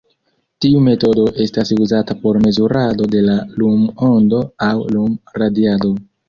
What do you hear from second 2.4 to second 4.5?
mezurado de la lum-ondo